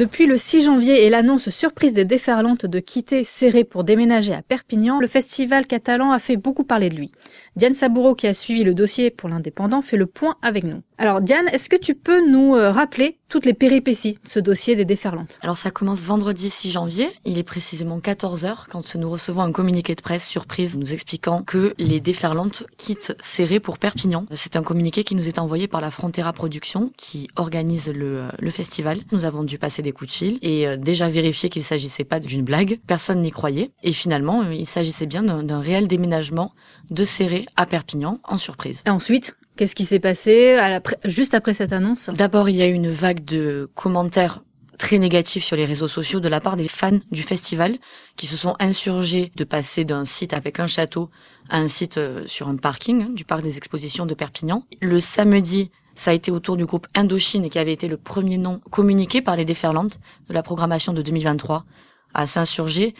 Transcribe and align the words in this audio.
Depuis 0.00 0.24
le 0.24 0.38
6 0.38 0.62
janvier 0.62 1.04
et 1.04 1.10
l'annonce 1.10 1.50
surprise 1.50 1.92
des 1.92 2.06
déferlantes 2.06 2.64
de 2.64 2.80
quitter 2.80 3.22
Serré 3.22 3.64
pour 3.64 3.84
déménager 3.84 4.32
à 4.32 4.40
Perpignan, 4.40 4.98
le 4.98 5.06
festival 5.06 5.66
catalan 5.66 6.10
a 6.10 6.18
fait 6.18 6.38
beaucoup 6.38 6.64
parler 6.64 6.88
de 6.88 6.96
lui. 6.96 7.12
Diane 7.56 7.74
Saboureau, 7.74 8.14
qui 8.14 8.26
a 8.26 8.34
suivi 8.34 8.62
le 8.62 8.74
dossier 8.74 9.10
pour 9.10 9.28
l'indépendant, 9.28 9.82
fait 9.82 9.96
le 9.96 10.06
point 10.06 10.36
avec 10.40 10.64
nous. 10.64 10.82
Alors 10.98 11.20
Diane, 11.20 11.48
est-ce 11.48 11.68
que 11.68 11.76
tu 11.76 11.94
peux 11.94 12.30
nous 12.30 12.54
euh, 12.54 12.70
rappeler 12.70 13.16
toutes 13.30 13.46
les 13.46 13.54
péripéties 13.54 14.18
de 14.22 14.28
ce 14.28 14.38
dossier 14.38 14.76
des 14.76 14.84
déferlantes? 14.84 15.38
Alors 15.42 15.56
ça 15.56 15.70
commence 15.70 16.00
vendredi 16.00 16.50
6 16.50 16.72
janvier, 16.72 17.08
il 17.24 17.38
est 17.38 17.42
précisément 17.42 17.98
14h 17.98 18.66
quand 18.68 18.94
nous 18.96 19.08
recevons 19.08 19.40
un 19.40 19.50
communiqué 19.50 19.94
de 19.94 20.02
presse 20.02 20.28
surprise 20.28 20.76
nous 20.76 20.92
expliquant 20.92 21.42
que 21.42 21.74
les 21.78 22.00
déferlantes 22.00 22.64
quittent 22.76 23.16
Serré 23.18 23.60
pour 23.60 23.78
Perpignan. 23.78 24.26
C'est 24.32 24.56
un 24.56 24.62
communiqué 24.62 25.02
qui 25.02 25.14
nous 25.14 25.26
est 25.26 25.38
envoyé 25.38 25.68
par 25.68 25.80
la 25.80 25.90
Frontera 25.90 26.34
Production 26.34 26.92
qui 26.98 27.28
organise 27.36 27.88
le, 27.88 28.24
le 28.38 28.50
festival. 28.50 28.98
Nous 29.10 29.24
avons 29.24 29.42
dû 29.42 29.58
passer 29.58 29.80
des 29.80 29.92
coups 29.92 30.10
de 30.10 30.14
fil 30.14 30.38
et 30.42 30.68
euh, 30.68 30.76
déjà 30.76 31.08
vérifier 31.08 31.48
qu'il 31.48 31.62
s'agissait 31.62 32.04
pas 32.04 32.20
d'une 32.20 32.42
blague. 32.42 32.78
Personne 32.86 33.22
n'y 33.22 33.30
croyait 33.30 33.70
et 33.82 33.92
finalement 33.92 34.42
euh, 34.42 34.54
il 34.54 34.66
s'agissait 34.66 35.06
bien 35.06 35.22
d'un 35.22 35.60
réel 35.60 35.88
déménagement 35.88 36.52
de 36.90 37.04
Serré 37.04 37.39
à 37.56 37.66
Perpignan 37.66 38.20
en 38.24 38.38
surprise. 38.38 38.82
Et 38.86 38.90
ensuite, 38.90 39.36
qu'est-ce 39.56 39.74
qui 39.74 39.84
s'est 39.84 40.00
passé 40.00 40.54
à 40.54 40.68
la, 40.68 40.80
juste 41.04 41.34
après 41.34 41.54
cette 41.54 41.72
annonce? 41.72 42.10
D'abord, 42.10 42.48
il 42.48 42.56
y 42.56 42.62
a 42.62 42.66
eu 42.66 42.72
une 42.72 42.90
vague 42.90 43.24
de 43.24 43.68
commentaires 43.74 44.42
très 44.78 44.98
négatifs 44.98 45.44
sur 45.44 45.56
les 45.56 45.66
réseaux 45.66 45.88
sociaux 45.88 46.20
de 46.20 46.28
la 46.28 46.40
part 46.40 46.56
des 46.56 46.66
fans 46.66 46.98
du 47.10 47.22
festival 47.22 47.76
qui 48.16 48.26
se 48.26 48.36
sont 48.36 48.56
insurgés 48.58 49.30
de 49.36 49.44
passer 49.44 49.84
d'un 49.84 50.06
site 50.06 50.32
avec 50.32 50.58
un 50.58 50.66
château 50.66 51.10
à 51.50 51.58
un 51.58 51.66
site 51.66 51.98
euh, 51.98 52.26
sur 52.26 52.48
un 52.48 52.56
parking 52.56 53.02
hein, 53.02 53.10
du 53.10 53.26
parc 53.26 53.42
des 53.42 53.58
expositions 53.58 54.06
de 54.06 54.14
Perpignan. 54.14 54.64
Le 54.80 54.98
samedi, 54.98 55.70
ça 55.94 56.12
a 56.12 56.14
été 56.14 56.30
autour 56.30 56.56
du 56.56 56.64
groupe 56.64 56.86
Indochine 56.94 57.50
qui 57.50 57.58
avait 57.58 57.74
été 57.74 57.88
le 57.88 57.98
premier 57.98 58.38
nom 58.38 58.60
communiqué 58.70 59.20
par 59.20 59.36
les 59.36 59.44
déferlantes 59.44 59.98
de 60.28 60.34
la 60.34 60.42
programmation 60.42 60.94
de 60.94 61.02
2023 61.02 61.66
à 62.14 62.26
s'insurger 62.26 62.94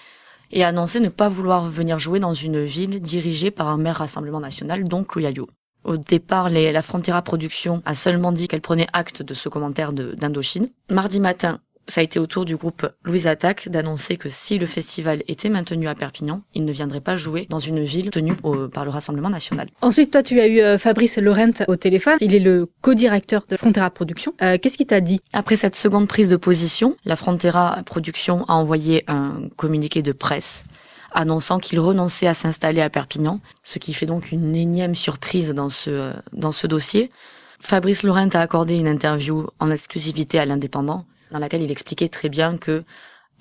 et 0.51 0.65
annoncer 0.65 1.01
ne 1.01 1.09
pas 1.09 1.29
vouloir 1.29 1.67
venir 1.67 1.98
jouer 1.98 2.20
dans 2.20 2.34
une 2.34 2.62
ville 2.62 3.01
dirigée 3.01 3.51
par 3.51 3.69
un 3.69 3.77
maire 3.77 3.97
Rassemblement 3.97 4.41
National, 4.41 4.84
donc 4.84 5.15
Louyayo. 5.15 5.47
Au 5.84 5.97
départ, 5.97 6.51
la 6.51 6.83
Frontera 6.83 7.23
Production 7.23 7.83
a 7.87 7.95
seulement 7.95 8.33
dit 8.33 8.48
qu'elle 8.48 8.61
prenait 8.61 8.89
acte 8.93 9.23
de 9.23 9.33
ce 9.33 9.48
commentaire 9.48 9.93
d'Indochine. 9.93 10.69
Mardi 10.91 11.21
matin, 11.21 11.61
ça 11.91 12.01
a 12.01 12.05
été 12.05 12.19
au 12.19 12.27
tour 12.27 12.45
du 12.45 12.57
groupe 12.57 12.89
Louise 13.05 13.27
Attaque 13.27 13.69
d'annoncer 13.69 14.17
que 14.17 14.29
si 14.29 14.59
le 14.59 14.67
festival 14.67 15.23
était 15.29 15.49
maintenu 15.49 15.89
à 15.89 15.95
Perpignan, 15.95 16.43
il 16.55 16.65
ne 16.65 16.73
viendrait 16.73 17.01
pas 17.01 17.17
jouer 17.17 17.47
dans 17.51 17.59
une 17.59 17.83
ville 17.85 18.11
tenue 18.11 18.37
par 18.73 18.85
le 18.85 18.91
Rassemblement 18.91 19.29
national. 19.29 19.69
Ensuite, 19.83 20.13
toi, 20.13 20.23
tu 20.23 20.41
as 20.41 20.47
eu 20.47 20.61
euh, 20.61 20.79
Fabrice 20.79 21.19
Laurent 21.19 21.51
au 21.69 21.77
téléphone. 21.77 22.17
Il 22.21 22.35
est 22.35 22.41
le 22.41 22.69
co-directeur 22.81 23.45
de 23.49 23.57
Frontera 23.57 23.91
Production. 23.91 24.35
Euh, 24.41 24.57
Qu'est-ce 24.61 24.77
qu'il 24.77 24.87
t'a 24.87 25.01
dit? 25.01 25.21
Après 25.33 25.57
cette 25.57 25.77
seconde 25.77 26.09
prise 26.09 26.29
de 26.29 26.37
position, 26.37 26.97
la 27.05 27.17
Frontera 27.17 27.81
Production 27.85 28.45
a 28.49 28.55
envoyé 28.55 29.05
un 29.09 29.49
communiqué 29.57 30.03
de 30.03 30.13
presse 30.13 30.65
annonçant 31.13 31.59
qu'il 31.59 31.81
renonçait 31.81 32.29
à 32.29 32.35
s'installer 32.35 32.81
à 32.81 32.89
Perpignan, 32.89 33.41
ce 33.65 33.81
qui 33.81 33.93
fait 33.95 34.07
donc 34.07 34.31
une 34.31 34.55
énième 34.55 34.95
surprise 34.95 35.53
dans 35.53 35.69
ce, 35.69 36.13
dans 36.33 36.53
ce 36.53 36.69
dossier. 36.69 37.11
Fabrice 37.59 38.05
Laurent 38.05 38.29
a 38.33 38.39
accordé 38.39 38.77
une 38.77 38.87
interview 38.87 39.49
en 39.59 39.73
exclusivité 39.73 40.39
à 40.39 40.45
l'Indépendant 40.45 41.05
dans 41.31 41.39
laquelle 41.39 41.62
il 41.62 41.70
expliquait 41.70 42.09
très 42.09 42.28
bien 42.28 42.56
que 42.56 42.84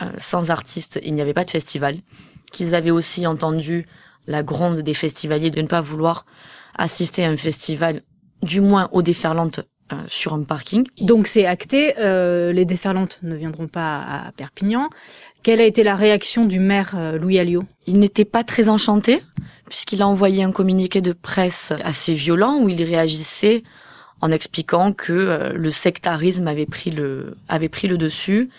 euh, 0.02 0.12
sans 0.18 0.52
artistes, 0.52 1.00
il 1.04 1.14
n'y 1.14 1.22
avait 1.22 1.34
pas 1.34 1.46
de 1.46 1.50
festival, 1.50 1.98
qu'ils 2.52 2.76
avaient 2.76 2.92
aussi 2.92 3.28
entendu 3.28 3.88
la 4.28 4.44
gronde 4.44 4.80
des 4.80 4.94
festivaliers 4.94 5.52
de 5.52 5.62
ne 5.62 5.68
pas 5.68 5.82
vouloir 5.82 6.26
assister 6.78 7.26
à 7.26 7.30
un 7.30 7.38
festival, 7.38 8.02
du 8.42 8.62
moins 8.62 8.90
aux 8.92 9.02
déferlantes 9.02 9.62
euh, 9.92 9.96
sur 10.08 10.34
un 10.34 10.44
parking. 10.44 10.86
Donc 11.02 11.26
c'est 11.26 11.48
acté, 11.48 11.96
euh, 11.98 12.54
les 12.54 12.64
déferlantes 12.64 13.18
ne 13.24 13.36
viendront 13.36 13.68
pas 13.68 13.98
à 13.98 14.32
Perpignan. 14.34 14.88
Quelle 15.42 15.60
a 15.60 15.66
été 15.66 15.84
la 15.84 15.96
réaction 15.96 16.46
du 16.46 16.60
maire 16.60 16.92
euh, 16.96 17.18
Louis 17.18 17.40
Alliot? 17.40 17.64
Il 17.88 17.98
n'était 17.98 18.26
pas 18.26 18.44
très 18.44 18.70
enchanté, 18.70 19.24
puisqu'il 19.68 20.04
a 20.04 20.08
envoyé 20.08 20.44
un 20.44 20.52
communiqué 20.52 21.02
de 21.02 21.12
presse 21.12 21.74
assez 21.84 22.14
violent 22.14 22.60
où 22.62 22.70
il 22.70 22.84
réagissait 22.84 23.64
en 24.22 24.32
expliquant 24.32 24.94
que 24.94 25.14
euh, 25.14 25.54
le 25.54 25.72
sectarisme 25.72 26.48
avait 26.48 26.66
pris 26.66 26.92
le 26.92 27.36
avait 27.48 27.70
pris 27.70 27.88
le 27.88 27.98
dessus 27.98 28.50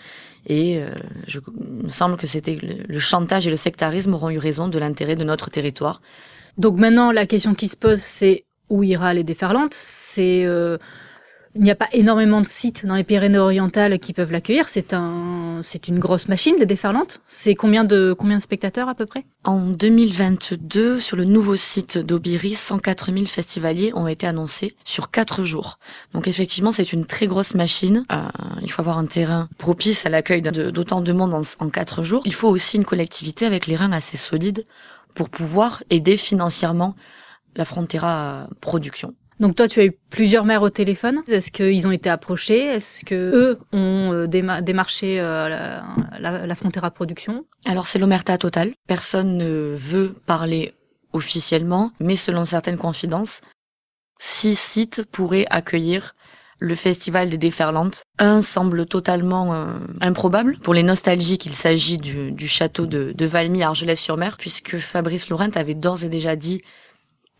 et 0.47 0.79
euh, 0.79 0.89
je, 1.27 1.39
il 1.79 1.85
me 1.85 1.89
semble 1.89 2.17
que 2.17 2.27
c'était 2.27 2.55
le, 2.55 2.83
le, 2.87 2.99
chantage 2.99 3.47
et 3.47 3.51
le 3.51 3.57
sectarisme 3.57 4.13
auront 4.13 4.29
eu 4.29 4.39
raison 4.39 4.67
de 4.67 4.79
l'intérêt 4.79 5.15
de 5.15 5.23
notre 5.23 5.49
territoire. 5.49 6.01
Donc 6.57 6.77
maintenant 6.77 7.11
la 7.11 7.25
question 7.25 7.53
qui 7.53 7.67
se 7.67 7.77
pose 7.77 7.99
c'est 7.99 8.45
où 8.69 8.83
ira 8.83 9.13
les 9.13 9.23
déferlantes? 9.23 9.75
C'est 9.75 10.45
euh, 10.45 10.77
il 11.55 11.61
n'y 11.61 11.71
a 11.71 11.75
pas 11.75 11.89
énormément 11.91 12.41
de 12.41 12.47
sites 12.47 12.85
dans 12.85 12.95
les 12.95 13.03
Pyrénées-Orientales 13.03 13.99
qui 13.99 14.13
peuvent 14.13 14.31
l'accueillir. 14.31 14.69
C'est 14.69 14.93
un, 14.93 15.59
c'est 15.61 15.87
une 15.87 15.99
grosse 15.99 16.27
machine, 16.27 16.55
les 16.57 16.65
déferlantes. 16.65 17.19
C'est 17.27 17.55
combien 17.55 17.83
de, 17.83 18.13
combien 18.17 18.37
de 18.37 18.41
spectateurs 18.41 18.87
à 18.87 18.95
peu 18.95 19.05
près? 19.05 19.25
En 19.43 19.59
2022, 19.69 20.99
sur 20.99 21.17
le 21.17 21.25
nouveau 21.25 21.55
site 21.55 21.97
d'Aubiri, 21.97 22.55
104 22.55 23.11
000 23.11 23.25
festivaliers 23.25 23.91
ont 23.95 24.07
été 24.07 24.27
annoncés 24.27 24.75
sur 24.85 25.11
quatre 25.11 25.43
jours. 25.43 25.77
Donc 26.13 26.27
effectivement, 26.27 26.71
c'est 26.71 26.93
une 26.93 27.05
très 27.05 27.27
grosse 27.27 27.53
machine. 27.53 28.05
Euh, 28.11 28.21
il 28.61 28.71
faut 28.71 28.81
avoir 28.81 28.97
un 28.97 29.05
terrain 29.05 29.49
propice 29.57 30.05
à 30.05 30.09
l'accueil 30.09 30.41
d'autant 30.41 31.01
de 31.01 31.11
monde 31.11 31.33
en, 31.33 31.41
en 31.59 31.69
quatre 31.69 32.03
jours. 32.03 32.21
Il 32.25 32.33
faut 32.33 32.49
aussi 32.49 32.77
une 32.77 32.85
collectivité 32.85 33.45
avec 33.45 33.67
les 33.67 33.75
reins 33.75 33.91
assez 33.91 34.17
solides 34.17 34.65
pour 35.15 35.29
pouvoir 35.29 35.83
aider 35.89 36.15
financièrement 36.15 36.95
la 37.55 37.65
Frontera 37.65 38.47
Production. 38.61 39.13
Donc 39.41 39.55
toi, 39.55 39.67
tu 39.67 39.79
as 39.79 39.85
eu 39.85 39.91
plusieurs 40.11 40.45
maires 40.45 40.61
au 40.61 40.69
téléphone. 40.69 41.23
Est-ce 41.27 41.49
qu'ils 41.49 41.87
ont 41.87 41.91
été 41.91 42.11
approchés? 42.11 42.59
Est-ce 42.59 43.03
que 43.03 43.15
eux 43.15 43.59
ont 43.73 44.13
euh, 44.13 44.27
démarché 44.27 45.19
euh, 45.19 45.49
la, 45.49 45.83
la, 46.19 46.45
la 46.45 46.55
Frontera 46.55 46.91
Production? 46.91 47.45
Alors 47.65 47.87
c'est 47.87 47.97
l'omerta 47.97 48.37
totale. 48.37 48.73
Personne 48.87 49.37
ne 49.37 49.75
veut 49.75 50.13
parler 50.27 50.75
officiellement, 51.13 51.91
mais 51.99 52.15
selon 52.15 52.45
certaines 52.45 52.77
confidences, 52.77 53.41
six 54.19 54.55
sites 54.55 55.03
pourraient 55.11 55.47
accueillir 55.49 56.13
le 56.59 56.75
festival 56.75 57.31
des 57.31 57.39
déferlantes. 57.39 58.03
Un 58.19 58.41
semble 58.41 58.85
totalement 58.85 59.55
euh, 59.55 59.65
improbable. 60.01 60.59
Pour 60.59 60.75
les 60.75 60.83
nostalgiques, 60.83 61.47
il 61.47 61.55
s'agit 61.55 61.97
du, 61.97 62.47
château 62.47 62.85
de, 62.85 63.11
de 63.17 63.25
Valmy 63.25 63.63
à 63.63 63.69
Argelès-sur-Mer, 63.69 64.37
puisque 64.37 64.77
Fabrice 64.77 65.29
Laurent 65.29 65.49
avait 65.55 65.73
d'ores 65.73 66.03
et 66.03 66.09
déjà 66.09 66.35
dit 66.35 66.61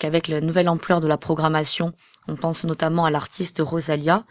qu'avec 0.02 0.28
la 0.28 0.42
nouvelle 0.42 0.68
ampleur 0.68 1.00
de 1.00 1.08
la 1.08 1.18
programmation, 1.18 1.94
on 2.28 2.36
pense 2.36 2.64
notamment 2.64 3.06
à 3.06 3.12
l'artiste 3.12 3.62
Rosalia, 3.64 4.26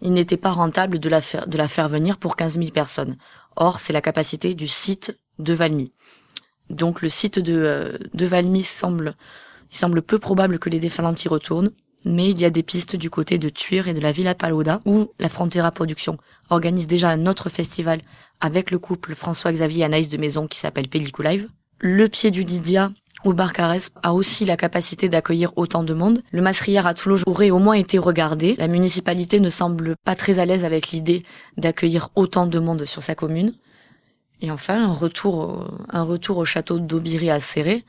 il 0.00 0.14
n'était 0.14 0.38
pas 0.38 0.50
rentable 0.50 0.98
de 0.98 1.08
la, 1.10 1.20
faire, 1.20 1.88
venir 1.90 2.16
pour 2.16 2.36
15 2.36 2.54
000 2.54 2.70
personnes. 2.70 3.18
Or, 3.54 3.80
c'est 3.80 3.92
la 3.92 4.00
capacité 4.00 4.54
du 4.54 4.66
site 4.66 5.20
de 5.38 5.52
Valmy. 5.52 5.92
Donc 6.70 7.02
le 7.02 7.10
site 7.10 7.38
de, 7.38 7.52
euh, 7.52 7.98
de 8.14 8.24
Valmy 8.24 8.62
semble, 8.62 9.14
il 9.70 9.76
semble 9.76 10.00
peu 10.00 10.18
probable 10.18 10.58
que 10.58 10.70
les 10.70 10.80
déferlantes 10.80 11.22
y 11.22 11.28
retournent, 11.28 11.72
mais 12.06 12.30
il 12.30 12.40
y 12.40 12.46
a 12.46 12.50
des 12.50 12.62
pistes 12.62 12.96
du 12.96 13.10
côté 13.10 13.36
de 13.36 13.50
Tuir 13.50 13.88
et 13.88 13.92
de 13.92 14.00
la 14.00 14.12
Villa 14.12 14.34
Paloda, 14.34 14.80
où 14.86 15.12
la 15.18 15.28
Frontera 15.28 15.70
Production 15.70 16.16
organise 16.48 16.86
déjà 16.86 17.10
un 17.10 17.26
autre 17.26 17.50
festival 17.50 18.00
avec 18.40 18.70
le 18.70 18.78
couple 18.78 19.14
François-Xavier 19.14 19.82
et 19.82 19.84
Anaïs 19.84 20.08
de 20.08 20.16
Maison 20.16 20.46
qui 20.46 20.58
s'appelle 20.58 20.88
Pellicou 20.88 21.20
Live. 21.20 21.46
Le 21.80 22.08
pied 22.08 22.30
du 22.30 22.42
Lydia 22.42 22.90
où 23.24 23.32
Barcarès 23.32 23.90
a 24.02 24.12
aussi 24.12 24.44
la 24.44 24.56
capacité 24.56 25.08
d'accueillir 25.08 25.52
autant 25.56 25.82
de 25.82 25.94
monde. 25.94 26.22
Le 26.30 26.42
Masrière 26.42 26.86
à 26.86 26.94
Toulouse 26.94 27.22
aurait 27.26 27.50
au 27.50 27.58
moins 27.58 27.74
été 27.74 27.98
regardé. 27.98 28.54
La 28.56 28.68
municipalité 28.68 29.40
ne 29.40 29.48
semble 29.48 29.94
pas 30.04 30.14
très 30.14 30.38
à 30.38 30.44
l'aise 30.44 30.64
avec 30.64 30.90
l'idée 30.90 31.22
d'accueillir 31.56 32.10
autant 32.14 32.46
de 32.46 32.58
monde 32.58 32.84
sur 32.84 33.02
sa 33.02 33.14
commune. 33.14 33.54
Et 34.42 34.50
enfin, 34.50 34.84
un 34.84 34.92
retour, 34.92 35.34
au, 35.34 35.64
un 35.90 36.02
retour 36.02 36.38
au 36.38 36.44
château 36.44 36.78
d'Aubiri 36.78 37.30
à 37.30 37.40
Serré 37.40 37.84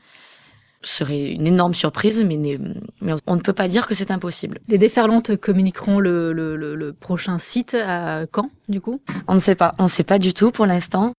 serait 0.82 1.30
une 1.30 1.46
énorme 1.46 1.74
surprise, 1.74 2.24
mais, 2.24 2.36
mais, 2.36 3.14
on 3.26 3.36
ne 3.36 3.40
peut 3.40 3.52
pas 3.52 3.68
dire 3.68 3.86
que 3.86 3.94
c'est 3.94 4.10
impossible. 4.10 4.58
Les 4.68 4.78
déferlantes 4.78 5.36
communiqueront 5.36 6.00
le, 6.00 6.32
le, 6.32 6.56
le, 6.56 6.74
le, 6.74 6.92
prochain 6.92 7.38
site 7.38 7.74
à 7.74 8.26
quand, 8.30 8.50
du 8.68 8.80
coup? 8.80 9.00
On 9.28 9.34
ne 9.34 9.40
sait 9.40 9.54
pas. 9.54 9.74
On 9.78 9.84
ne 9.84 9.88
sait 9.88 10.02
pas 10.02 10.18
du 10.18 10.34
tout 10.34 10.50
pour 10.50 10.66
l'instant. 10.66 11.12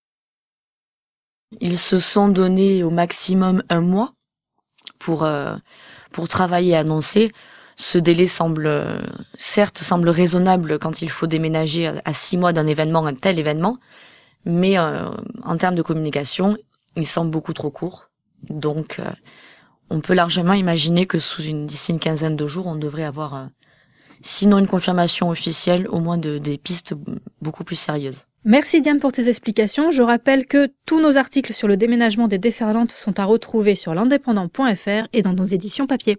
Ils 1.62 1.80
se 1.80 2.00
sont 2.00 2.28
donné 2.28 2.84
au 2.84 2.90
maximum 2.90 3.64
un 3.70 3.82
mois 3.82 4.14
pour 5.00 5.24
euh, 5.24 5.56
pour 6.12 6.28
travailler 6.28 6.72
et 6.72 6.76
annoncer. 6.76 7.32
Ce 7.76 7.98
délai 7.98 8.28
semble 8.28 9.02
certes 9.36 9.80
semble 9.80 10.10
raisonnable 10.10 10.78
quand 10.78 11.02
il 11.02 11.10
faut 11.10 11.26
déménager 11.26 11.88
à, 11.88 12.14
six 12.14 12.38
mois 12.38 12.54
d'un 12.54 12.68
événement, 12.68 13.06
un 13.08 13.16
tel 13.16 13.40
événement, 13.40 13.80
mais 14.46 14.78
euh, 14.78 15.10
en 15.44 15.58
termes 15.58 15.76
de 15.76 15.82
communication, 15.82 16.58
il 16.96 17.08
semble 17.08 17.32
beaucoup 17.32 17.54
trop 17.54 17.72
court. 17.72 18.10
Donc, 18.50 19.00
euh, 19.00 19.10
on 19.90 20.02
peut 20.02 20.14
largement 20.14 20.54
imaginer 20.54 21.06
que 21.06 21.20
sous 21.20 21.44
une 21.44 21.66
d'ici 21.66 21.92
une 21.92 22.00
quinzaine 22.00 22.36
de 22.36 22.48
jours, 22.48 22.68
on 22.68 22.76
devrait 22.76 23.04
avoir, 23.04 23.36
euh, 23.36 23.46
sinon 24.22 24.60
une 24.60 24.68
confirmation 24.68 25.30
officielle, 25.30 25.88
au 25.88 26.00
moins 26.00 26.18
de, 26.18 26.38
des 26.38 26.58
pistes 26.58 26.94
beaucoup 27.42 27.64
plus 27.64 27.76
sérieuses. 27.76 28.26
Merci 28.46 28.82
Diane 28.82 29.00
pour 29.00 29.14
tes 29.14 29.30
explications. 29.30 29.90
Je 29.90 30.02
rappelle 30.02 30.46
que 30.48 30.70
tous 30.86 31.00
nos 31.00 31.18
articles 31.18 31.54
sur 31.54 31.70
le 31.70 31.78
déménagement 31.78 32.28
des 32.28 32.40
déferlantes 32.40 32.92
sont 32.92 33.18
à 33.18 33.24
retrouver 33.24 33.74
sur 33.74 33.94
l'indépendant.fr 33.94 35.08
et 35.14 35.22
dans 35.22 35.32
nos 35.32 35.46
éditions 35.46 35.88
papier. 35.88 36.18